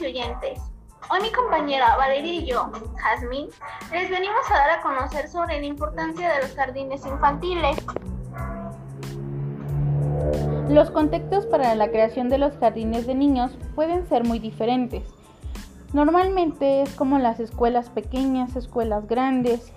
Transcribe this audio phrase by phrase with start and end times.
[0.00, 0.60] y oyentes.
[1.10, 3.48] Hoy mi compañera Valeria y yo, Jazmín,
[3.92, 7.76] les venimos a dar a conocer sobre la importancia de los jardines infantiles.
[10.68, 15.04] Los contextos para la creación de los jardines de niños pueden ser muy diferentes.
[15.92, 19.72] Normalmente es como las escuelas pequeñas, escuelas grandes,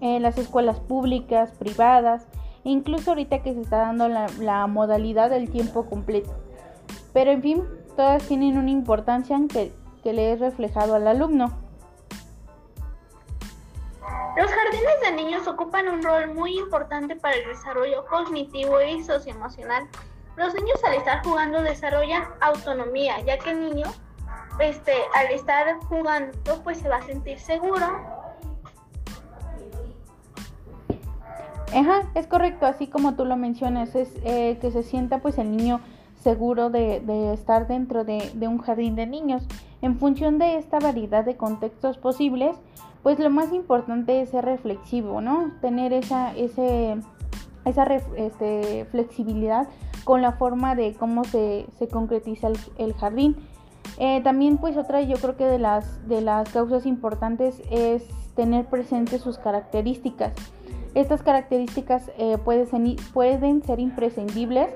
[0.00, 2.26] eh, las escuelas públicas, privadas,
[2.64, 6.32] e incluso ahorita que se está dando la, la modalidad del tiempo completo.
[7.12, 7.64] Pero en fin,
[7.96, 11.52] todas tienen una importancia que, que le es reflejado al alumno.
[14.36, 19.88] Los jardines de niños ocupan un rol muy importante para el desarrollo cognitivo y socioemocional.
[20.36, 23.86] Los niños al estar jugando desarrollan autonomía, ya que el niño
[24.58, 27.86] este, al estar jugando pues se va a sentir seguro.
[31.72, 35.56] Ajá, es correcto, así como tú lo mencionas, es eh, que se sienta pues el
[35.56, 35.80] niño
[36.24, 39.46] seguro de, estar dentro de, un jardín de niños.
[39.82, 42.56] En función de esta variedad de contextos posibles,
[43.02, 45.52] pues lo más importante es ser reflexivo, ¿no?
[45.60, 46.96] Tener esa, ese,
[47.66, 47.84] esa
[48.16, 49.68] este, flexibilidad
[50.04, 53.36] con la forma de cómo se, concretiza el, jardín.
[53.98, 58.64] Eh, también pues otra yo creo que de las, de las causas importantes es tener
[58.64, 60.32] presentes sus características.
[60.94, 64.70] Estas características eh, pueden, pueden ser imprescindibles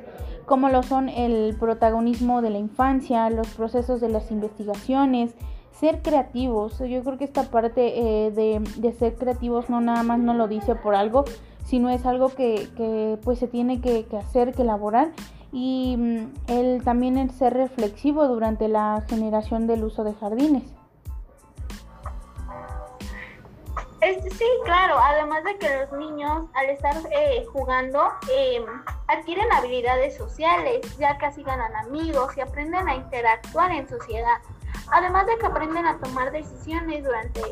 [0.48, 5.34] como lo son el protagonismo de la infancia, los procesos de las investigaciones,
[5.70, 6.78] ser creativos.
[6.78, 10.74] Yo creo que esta parte eh, de, ser creativos no nada más no lo dice
[10.74, 11.24] por algo,
[11.64, 15.10] sino es algo que, pues se tiene que, hacer, que elaborar.
[15.52, 20.64] Y mm, el, también el ser reflexivo durante la generación del uso de jardines.
[24.00, 28.00] sí, claro, además de que los niños al estar eh, jugando
[28.32, 28.64] em,
[29.08, 34.38] adquieren habilidades sociales, ya así ganan amigos y aprenden a interactuar en sociedad.
[34.92, 37.42] Además de que aprenden a tomar decisiones durante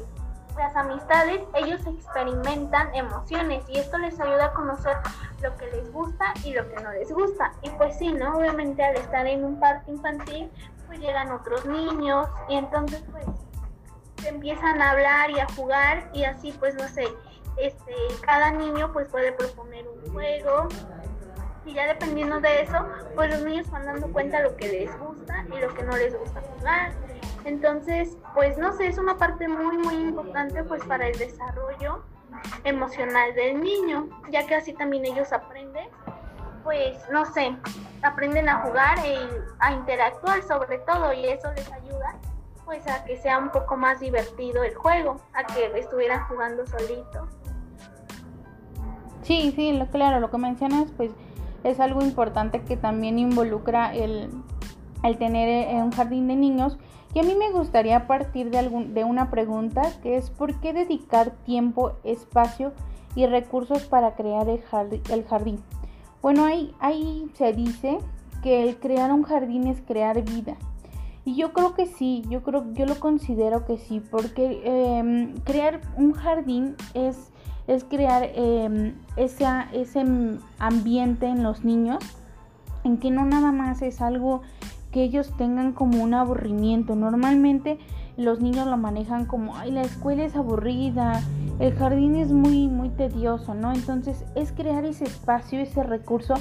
[0.57, 4.97] las amistades, ellos experimentan emociones y esto les ayuda a conocer
[5.43, 7.53] lo que les gusta y lo que no les gusta.
[7.63, 8.37] Y pues sí, ¿no?
[8.37, 10.51] Obviamente al estar en un parque infantil,
[10.87, 13.27] pues llegan otros niños y entonces pues
[14.27, 17.07] empiezan a hablar y a jugar y así pues no sé,
[17.59, 20.69] este, cada niño pues puede proponer un juego
[21.67, 25.45] y ya dependiendo de eso pues los niños van dando cuenta lo que les gusta
[25.55, 26.93] y lo que no les gusta jugar.
[27.45, 32.05] Entonces pues no sé, es una parte muy muy importante pues para el desarrollo
[32.65, 35.89] emocional del niño, ya que así también ellos aprenden
[36.63, 37.57] pues no sé,
[38.03, 39.17] aprenden a jugar y
[39.59, 42.17] a interactuar sobre todo y eso les ayuda
[42.65, 47.29] pues a que sea un poco más divertido el juego, a que estuvieran jugando solitos.
[49.23, 51.13] Sí, sí, lo, claro, lo que mencionas pues
[51.71, 54.31] es algo importante que también involucra el,
[55.03, 56.79] el tener eh, un jardín de niños.
[57.15, 60.73] Y a mí me gustaría partir de, algún, de una pregunta que es ¿por qué
[60.73, 62.73] dedicar tiempo, espacio
[63.15, 65.63] y recursos para crear el jardín?
[66.21, 67.99] Bueno, ahí se dice
[68.43, 70.57] que el crear un jardín es crear vida.
[71.27, 75.81] Y yo creo que sí, yo creo, yo lo considero que sí, porque em, crear
[75.97, 77.33] un jardín es,
[77.67, 79.47] es crear eh, ese
[80.59, 81.99] ambiente en los niños,
[82.85, 84.43] en que no nada más es algo
[84.93, 86.95] que ellos tengan como un aburrimiento.
[86.95, 87.79] Normalmente
[88.17, 91.21] los niños lo manejan como, ay, la escuela es aburrida,
[91.59, 93.73] el jardín es muy, muy tedioso, ¿no?
[93.73, 96.35] Entonces es crear ese espacio, ese recurso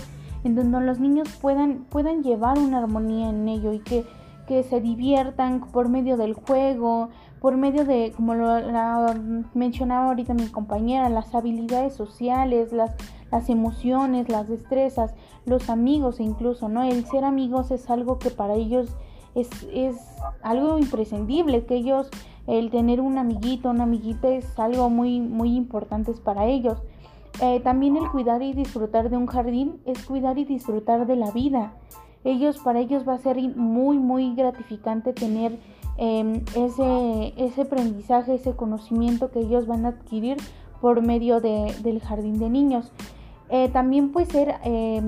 [0.44, 4.06] en donde los niños puedan, puedan llevar una armonía en ello y que
[4.46, 7.10] que se diviertan por medio del juego,
[7.46, 8.48] por medio de, como lo
[9.54, 12.96] mencionaba ahorita mi compañera, las habilidades sociales, las,
[13.32, 15.14] las emociones, las destrezas,
[15.46, 16.82] los amigos incluso, ¿no?
[16.82, 18.90] El ser amigos es algo que para ellos
[19.36, 19.96] es, es
[20.42, 22.10] algo imprescindible, que ellos,
[22.48, 26.82] el tener un amiguito, una amiguita es algo muy, muy importante para ellos.
[27.42, 31.30] Eh, también el cuidar y disfrutar de un jardín es cuidar y disfrutar de la
[31.30, 31.74] vida
[32.26, 35.60] ellos, para ellos va a ser muy, muy gratificante tener
[35.98, 40.38] em, ese, ese aprendizaje, ese conocimiento que ellos van a adquirir
[40.82, 42.92] por medio del jardín de niños.
[43.50, 45.02] Eh, también puede ser eh,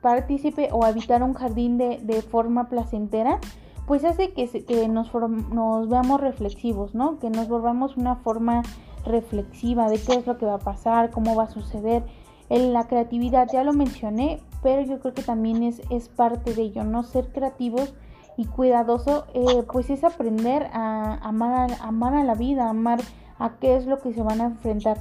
[0.00, 3.40] partícipe o habitar un jardín de, de forma placentera,
[3.86, 7.18] pues hace que, que nos, nos, veamos reflexivos, ¿no?
[7.18, 8.62] Que nos volvamos una forma
[9.04, 12.04] reflexiva de qué es lo que va a pasar, cómo va a suceder.
[12.48, 16.62] En la creatividad, ya lo mencioné, pero yo creo que también es, es parte de
[16.62, 17.02] ello, ¿no?
[17.02, 17.94] Ser creativos
[18.36, 23.00] y cuidadoso, eh, pues es aprender a amar, a amar a la vida, amar
[23.38, 24.98] a qué es lo que se van a enfrentar.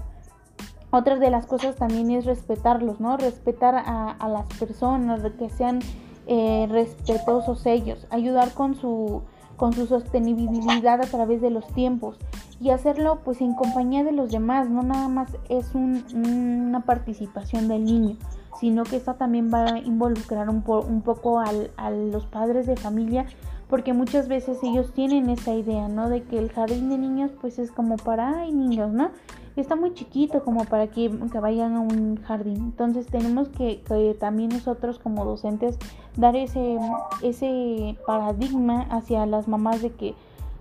[0.91, 3.17] Otra de las cosas también es respetarlos, ¿no?
[3.17, 5.79] Respetar a, las personas, que sean
[6.27, 9.21] eh, respetuosos ellos, ayudar con su,
[9.57, 12.17] con su sostenibilidad a través de los tiempos
[12.61, 17.83] y hacerlo pues en compañía de los demás, no nada más es una participación del
[17.83, 18.15] niño,
[18.59, 22.75] sino que esto también va a involucrar un, un poco al, a los padres de
[22.75, 23.25] familia
[23.69, 26.09] porque muchas veces ellos tienen esa idea, ¿no?
[26.09, 29.09] De que el jardín de niños pues es como para, ay, niños, ¿no?
[29.55, 32.57] Está muy chiquito como para que, vayan a un jardín.
[32.57, 33.81] Entonces tenemos que,
[34.19, 35.79] también nosotros como docentes
[36.15, 36.77] dar ese,
[37.21, 40.13] ese paradigma hacia las mamás de que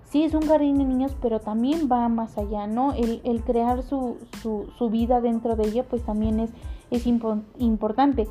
[0.05, 2.93] sí es un jardín de niños, pero también va más allá, ¿no?
[2.93, 6.51] El, el crear su, su, su, vida dentro de ella pues también es,
[6.97, 8.29] es importante.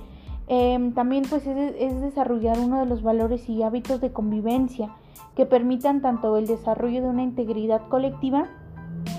[0.48, 4.90] Em, también pues es, desarrollar uno de los valores y hábitos de convivencia
[5.36, 8.50] que permitan tanto el desarrollo de una integridad colectiva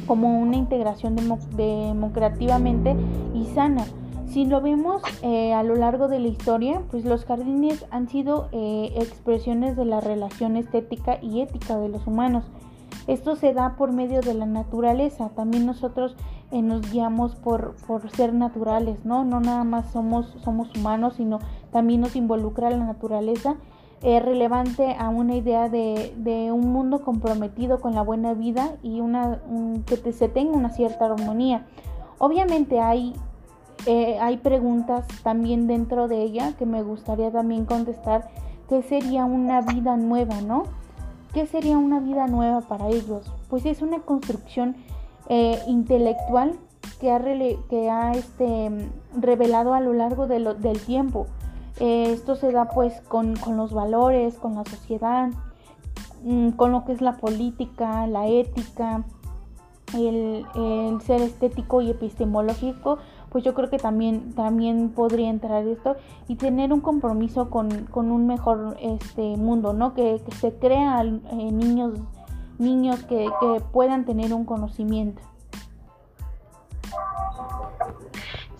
[0.06, 1.17] como una integración
[1.56, 2.94] democrativamente
[3.35, 3.85] y sana.
[4.26, 8.49] Si lo vemos eh, a lo largo de la historia, pues los jardines han sido
[8.52, 12.44] eh, expresiones de la relación estética y ética de los humanos.
[13.06, 15.31] Esto se da por medio de la naturaleza.
[15.31, 16.17] También nosotros
[16.54, 19.24] eh, nos guiamos por, por, ser naturales, ¿no?
[19.24, 21.40] No nada más somos, somos humanos, sino
[21.72, 23.56] también nos involucra la naturaleza.
[24.02, 29.00] Es relevante a una idea de, de, un mundo comprometido con la buena vida y
[29.00, 29.40] una,
[29.84, 31.66] que se tenga una cierta armonía.
[32.18, 33.14] Obviamente hay,
[33.86, 38.28] eh, hay preguntas también dentro de ella que me gustaría también contestar.
[38.68, 40.64] ¿Qué sería una vida nueva, no?
[41.32, 43.32] ¿Qué sería una vida nueva para ellos?
[43.50, 44.76] Pues es una construcción
[45.29, 46.55] eh, intelectual
[47.00, 48.71] que ha, que ha este,
[49.17, 51.26] revelado a lo largo del tiempo.
[51.81, 55.31] Eh, esto se da pues con, los valores, con la sociedad,
[56.23, 59.05] mm, con lo que es la política, la ética,
[59.94, 62.99] el, el ser estético y epistemológico
[63.35, 65.97] pues yo creo que también, también podría entrar esto
[66.29, 69.93] y tener un compromiso con, un mejor este mundo, ¿no?
[69.93, 71.99] Que, se crean eh, niños,
[72.58, 73.30] niños que,
[73.72, 75.22] puedan tener un conocimiento.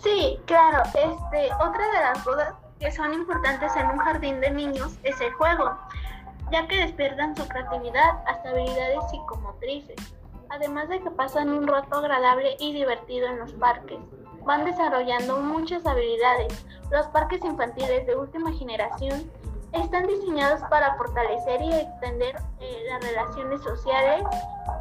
[0.03, 4.99] Sí, claro, este, otra de las cosas que son importantes en un jardín de niños
[5.03, 5.71] es el juego,
[6.53, 9.97] ya que despiertan su creatividad hasta habilidades psicomotrices,
[10.51, 13.99] además de que pasan un rato agradable y divertido en los parques
[14.45, 16.65] van desarrollando muchas habilidades.
[16.91, 19.31] Los parques infantiles de última generación
[19.75, 24.25] están diseñados para fortalecer y extender eh, las relaciones sociales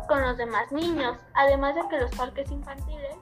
[0.08, 3.16] con los demás niños, además de que los parques infantiles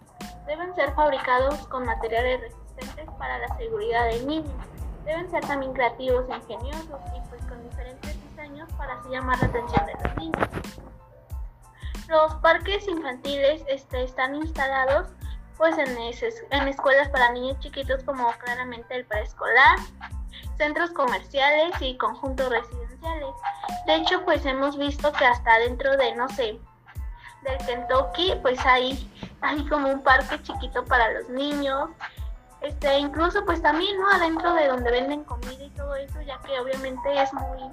[0.46, 4.52] deben ser fabricados con materiales resistentes para la seguridad del niño.
[5.06, 9.48] Deben ser también creativos e ingeniosos y pues con diferentes diseños para así llamar la
[9.48, 10.50] atención de los niños.
[12.08, 15.08] Los parques infantiles este, están instalados
[15.58, 19.78] pues en, en escuelas para niños chiquitos como claramente el preescolar,
[20.62, 23.34] centros comerciales y conjuntos residenciales.
[23.88, 26.60] De hecho, pues hemos visto que hasta dentro de, no sé,
[27.42, 31.90] del Kentucky, pues hay, hay como un parque chiquito para los niños.
[32.62, 34.08] Este, incluso pues también, ¿no?
[34.12, 37.64] Adentro de donde venden comida y todo eso, ya que obviamente es muy,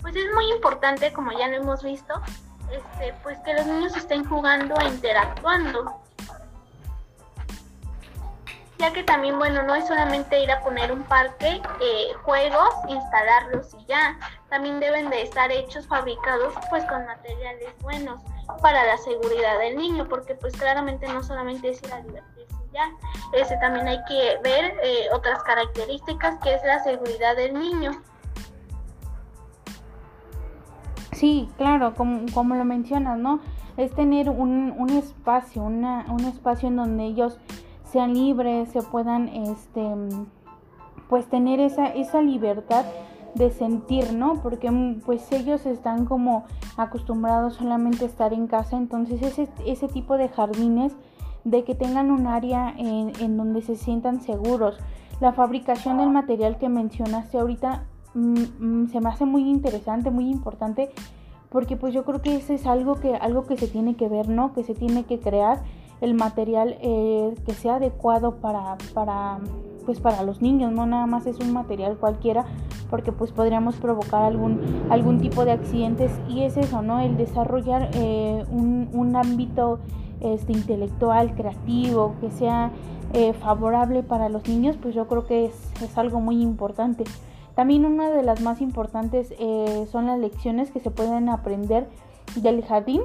[0.00, 2.14] pues es muy importante, como ya lo hemos visto,
[2.72, 6.00] este, pues que los niños estén jugando e interactuando
[8.78, 13.74] ya que también, bueno, no es solamente ir a poner un parque, eh, juegos, instalarlos
[13.74, 14.18] y ya,
[14.50, 18.20] también deben de estar hechos, fabricados pues con materiales buenos
[18.60, 22.90] para la seguridad del niño, porque pues claramente no solamente es ir a divertirse ya,
[23.32, 27.92] ese también hay que ver eh, otras características que es la seguridad del niño.
[31.12, 33.38] Sí, claro, como, como lo mencionas, ¿no?
[33.76, 37.38] Es tener un, un espacio, una, un espacio en donde ellos
[37.94, 39.94] sean libres, se puedan este
[41.08, 42.84] pues tener esa, esa libertad
[43.36, 44.42] de sentir, ¿no?
[44.42, 46.44] Porque mm, pues ellos están como
[46.76, 50.92] acostumbrados solamente a estar en casa, entonces ese, ese tipo de jardines
[51.44, 54.76] de que tengan un área en, en donde se sientan seguros.
[55.20, 57.84] La fabricación del material que mencionaste ahorita
[58.14, 60.90] mm, mm, se me hace muy interesante, muy importante,
[61.48, 64.28] porque pues yo creo que ese es algo que, algo que se tiene que ver,
[64.28, 64.52] ¿no?
[64.52, 65.62] Que se tiene que crear
[66.04, 69.38] el material eh, que sea adecuado para, para,
[69.86, 72.44] pues para los niños, no nada más es un material cualquiera,
[72.90, 77.00] porque pues podríamos provocar algún, algún tipo de accidentes y es eso, ¿no?
[77.00, 79.80] El desarrollar eh, un, un, ámbito
[80.20, 82.70] este, intelectual, creativo, que sea
[83.14, 87.04] eh, favorable para los niños, pues yo creo que es, es, algo muy importante.
[87.54, 89.32] También una de las más importantes
[89.88, 91.86] son las lecciones que se pueden aprender
[92.34, 93.02] del jardín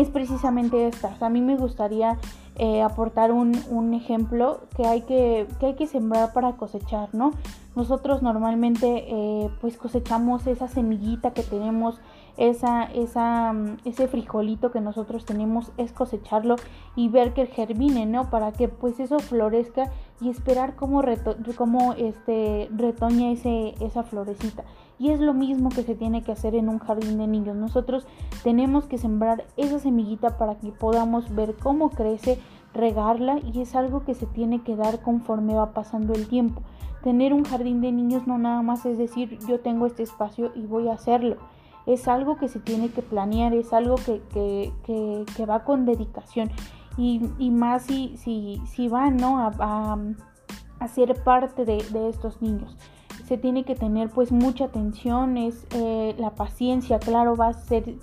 [0.00, 1.16] es precisamente esta.
[1.20, 2.18] a mí me gustaría
[2.56, 7.32] eh, aportar un, un, ejemplo que hay que, que hay que sembrar para cosechar, ¿no?
[7.76, 12.00] Nosotros normalmente eh, pues cosechamos esa semillita que tenemos,
[12.36, 16.56] esa, esa, mm, ese frijolito que nosotros tenemos, es cosecharlo
[16.96, 18.30] y ver que germine, ¿no?
[18.30, 24.64] Para que pues eso florezca y esperar cómo, reto cómo este, retoña ese, esa florecita.
[24.98, 27.56] Y es lo mismo que se tiene que hacer en un jardín de niños.
[27.56, 28.06] Nosotros
[28.42, 32.38] tenemos que sembrar esa semillita para que podamos ver cómo crece,
[32.74, 36.62] regarla y es algo que se tiene que dar conforme va pasando el tiempo.
[37.02, 40.66] Tener un jardín de niños no nada más es decir yo tengo este espacio y
[40.66, 41.36] voy a hacerlo.
[41.86, 46.50] Es algo que se tiene que planear, es algo que, que, que, va con dedicación.
[46.98, 49.38] Y, y más si, si, si van ¿no?
[49.38, 49.96] a,
[50.80, 52.76] a, ser parte de, de estos niños
[53.28, 57.96] se tiene que tener pues mucha atención, es eh, la paciencia, claro, va a ser,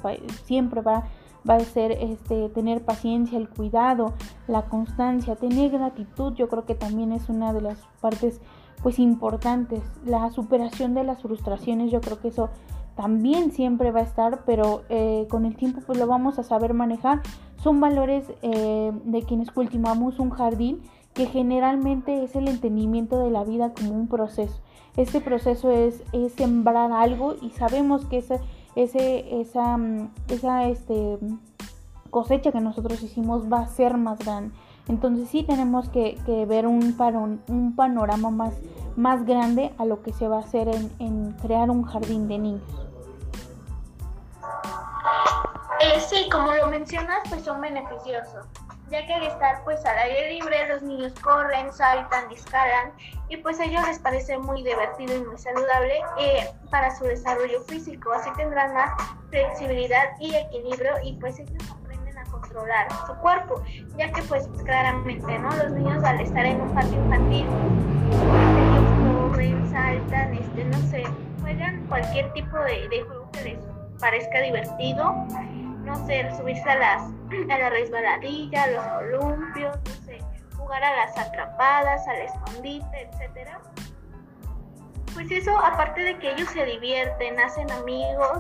[0.44, 1.06] siempre va,
[1.50, 4.14] va a ser este, tener paciencia, el cuidado,
[4.48, 8.40] la constancia, tener gratitud, yo creo que también es una de las partes
[8.84, 12.50] pues importantes, la superación de las frustraciones, yo creo que eso
[12.96, 16.76] también siempre va a estar, pero eh, con el tiempo pues lo vamos a saber
[16.76, 17.22] manejar.
[17.58, 20.82] Son valores eh, de quienes cultivamos un jardín
[21.14, 24.62] que generalmente es el entendimiento de la vida como un proceso.
[24.98, 26.02] Este proceso es,
[26.36, 28.40] sembrar algo y sabemos que ese,
[28.76, 31.18] ese, esa, mm, esa este,
[32.10, 34.56] cosecha que nosotros hicimos va a ser más grande.
[34.88, 36.96] Entonces sí tenemos que, ver un,
[37.48, 38.54] un panorama más,
[38.96, 42.38] más grande a lo que se va a hacer en, en crear un jardín de
[42.38, 42.62] niños.
[46.10, 48.46] Sí, como lo mencionas, pues son beneficiosos
[48.90, 52.92] ya que al estar pues al aire libre los niños corren, saltan, escalan
[53.30, 57.62] y pues a ellos les parece muy divertido y muy saludable eh, para su desarrollo
[57.64, 58.92] físico, así tendrán más
[59.30, 63.62] flexibilidad y equilibrio y pues ellos aprenden a controlar su cuerpo,
[63.98, 65.50] ya que pues claramente, ¿no?
[65.56, 67.48] Los niños al estar en un parque infantil,
[68.12, 71.04] ellos corren, saltan, este, no sé,
[71.42, 73.60] juegan cualquier tipo de, de juego que les
[74.00, 75.26] parezca divertido
[75.86, 77.04] no sé, subirse a las
[77.50, 80.20] a la resbaladilla, a los columpios, no sé,
[80.58, 83.62] jugar a las atrapadas, al escondite, etcétera.
[85.14, 88.40] Pues eso, aparte de que ellos se divierten, hacen amigos,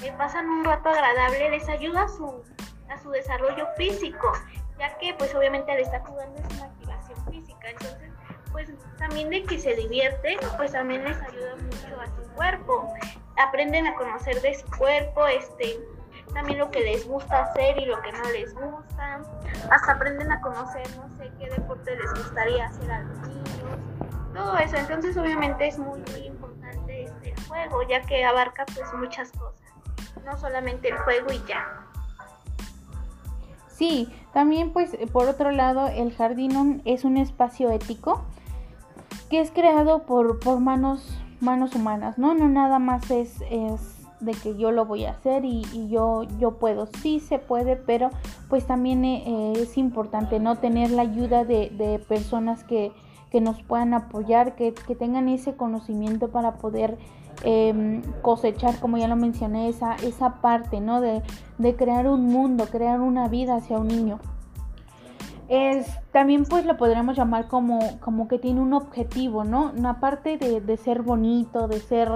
[0.00, 2.44] que pasan un rato agradable, les ayuda a su,
[2.88, 4.32] a su desarrollo físico,
[4.78, 8.10] ya que pues obviamente al estar jugando es una activación física, entonces
[8.52, 12.94] pues también de que se divierten, pues también les ayuda mucho a su cuerpo,
[13.36, 15.80] aprenden a conocer de su cuerpo, este,
[16.34, 19.22] también lo que les gusta hacer y lo que no les gusta.
[19.70, 23.48] Hasta aprenden a conocer, no sé, qué deporte les gustaría hacer a los niños.
[24.34, 29.30] Todo eso, entonces obviamente es muy, muy importante este juego, ya que abarca pues muchas
[29.30, 29.62] cosas.
[30.24, 31.64] No solamente el juego y ya.
[33.68, 38.24] Sí, también pues por otro lado el jardín es un espacio ético
[39.30, 42.34] que es creado por, por manos, manos humanas, ¿no?
[42.34, 43.93] No nada más es, es
[44.24, 46.86] de que yo lo voy a hacer y, yo, yo puedo.
[47.02, 48.10] Sí se puede, pero
[48.48, 52.92] pues también eh, es importante no tener la ayuda de, personas que,
[53.40, 56.98] nos puedan apoyar, que, tengan ese conocimiento para poder
[57.42, 61.00] em, cosechar, como ya lo mencioné, esa, esa parte, ¿no?
[61.00, 61.20] De,
[61.58, 64.20] de crear un mundo, crear una vida hacia un niño
[65.48, 69.72] es también pues lo podríamos llamar como, como que tiene un objetivo, ¿no?
[69.76, 72.08] Una parte de, de ser bonito, de ser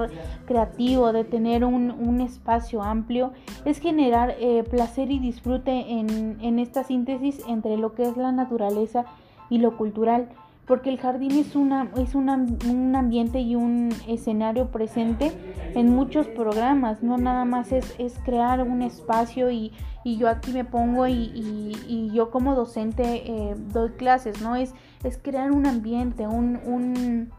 [0.47, 3.32] creativo, de tener un, un espacio amplio,
[3.64, 8.32] es generar eh, placer y disfrute en, en esta síntesis entre lo que es la
[8.32, 9.04] naturaleza
[9.50, 10.28] y lo cultural
[10.69, 15.33] porque el jardín es, una, es una, un ambiente y un escenario presente
[15.75, 19.73] en muchos programas, no nada más es, es crear un espacio y,
[20.05, 24.57] y, yo aquí me pongo y, y, yo como docente eh, doy clases, ¿no?
[24.57, 27.31] Es, es crear un ambiente, un, un,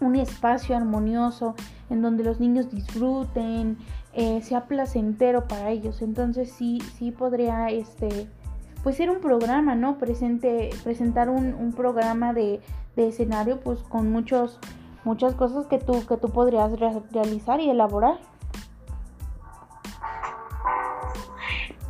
[0.00, 1.56] un, espacio armonioso
[1.90, 3.78] en donde los niños disfruten,
[4.12, 8.28] eh, sea placentero para ellos, entonces sí, sí podría este
[8.82, 9.98] pues ser un programa, ¿no?
[9.98, 12.60] Presente, presentar un, un programa de,
[12.96, 14.58] de, escenario, pues con muchos,
[15.04, 16.72] muchas cosas que tú, que tú podrías
[17.12, 18.18] realizar y elaborar.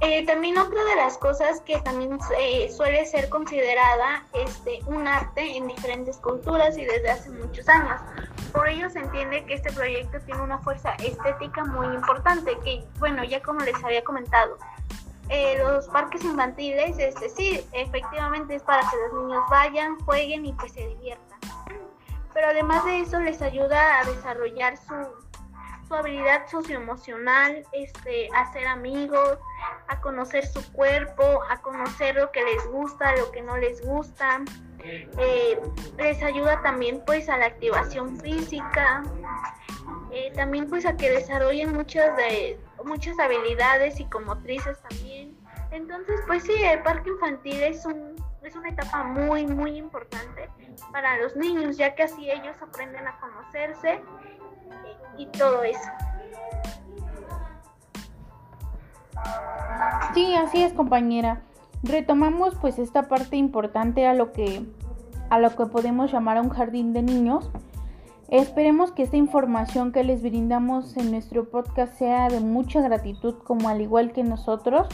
[0.03, 5.59] Eh, también otra de las cosas que también eh, suele ser considerada este, un arte
[5.59, 8.01] en diferentes culturas y desde hace muchos años.
[8.53, 13.25] Por ello se entiende que este proyecto tiene una fuerza estética muy importante, que bueno,
[13.25, 14.57] ya como les había comentado,
[15.31, 20.53] eh, los parques infantiles, este sí, efectivamente es para que los niños vayan, jueguen y
[20.55, 21.39] pues se diviertan.
[22.35, 24.95] Pero además de eso les ayuda a desarrollar su,
[25.87, 29.39] su habilidad socioemocional, este, a ser amigos,
[29.87, 34.43] a conocer su cuerpo, a conocer lo que les gusta, lo que no les gusta.
[34.83, 35.61] Eh,
[35.99, 39.05] les ayuda también pues a la activación física,
[40.11, 45.37] eh, también pues a que desarrollen muchas de muchas habilidades psicomotrices también.
[45.71, 50.49] Entonces pues sí, el parque infantil es un es una etapa muy muy importante
[50.93, 54.01] para los niños, ya que así ellos aprenden a conocerse
[55.17, 55.91] y todo eso.
[60.15, 61.43] Sí, así es, compañera.
[61.83, 64.65] Retomamos pues esta parte importante a lo que
[65.31, 67.51] a lo que podemos llamar a un jardín de niños.
[68.31, 73.69] Esperemos que esta información que les brindamos en nuestro podcast sea de mucha gratitud, como
[73.69, 74.87] al igual que nosotros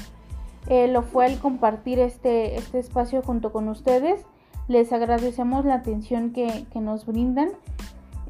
[0.68, 4.24] eh, lo fue al compartir este, este espacio junto con ustedes.
[4.68, 7.50] Les agradecemos la atención que, nos brindan.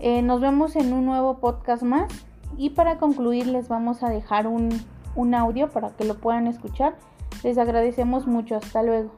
[0.01, 2.13] Eh, nos vemos en un nuevo podcast más
[2.57, 4.71] y para concluir les vamos a dejar un,
[5.15, 6.97] un audio para que lo puedan escuchar.
[7.45, 8.57] Les agradecemos mucho.
[8.57, 9.13] Hasta luego.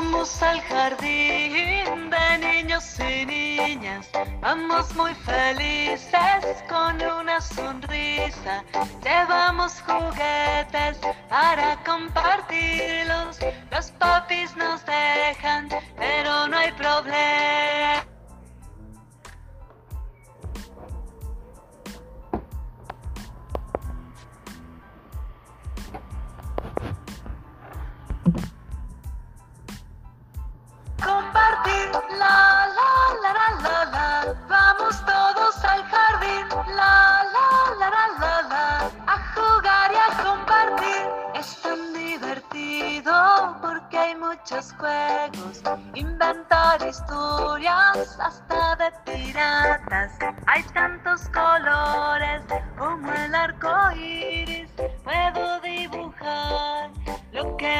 [0.00, 4.08] Vamos al jardín de niños y niñas,
[4.40, 8.62] vamos muy felices con una sonrisa.
[9.02, 13.40] Llevamos juguetes para compartirlos,
[13.72, 17.97] los papis nos dejan, pero no hay problema.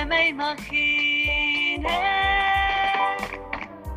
[0.08, 1.82] Me imagine.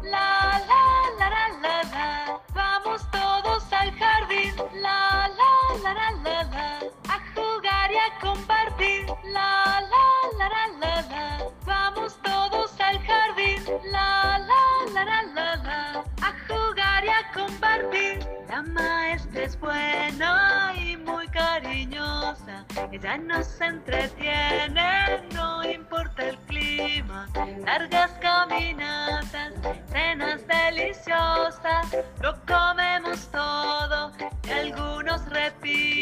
[0.03, 0.85] La, la,
[1.19, 2.39] la, la, la, la.
[2.53, 4.53] Vamos todos al jardín.
[4.73, 6.79] La, la, la, la, la, la.
[7.07, 9.05] A jugar y a compartir.
[9.23, 11.37] La, la, la, la, la, la.
[11.65, 13.63] Vamos todos al jardín.
[13.89, 16.03] La, la, la, la, la, la.
[16.21, 18.19] A jugar y a compartir.
[18.49, 22.65] La maestra es buena y muy cariñosa.
[22.91, 25.21] Ella nos entretiene,
[27.65, 29.53] Largas caminatas,
[29.91, 31.87] cenas deliciosas.
[32.21, 34.11] Lo comemos todo
[34.43, 36.00] y algunos repiten.